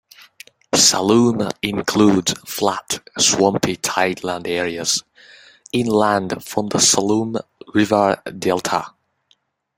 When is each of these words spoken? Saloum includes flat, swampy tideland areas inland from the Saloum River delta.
Saloum 0.73 1.47
includes 1.61 2.33
flat, 2.43 3.07
swampy 3.19 3.77
tideland 3.77 4.47
areas 4.47 5.03
inland 5.73 6.43
from 6.43 6.69
the 6.69 6.79
Saloum 6.79 7.39
River 7.75 8.19
delta. 8.39 8.95